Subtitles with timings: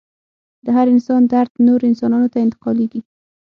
[0.65, 3.01] د هر انسان درد نورو انسانانو ته انتقالیږي.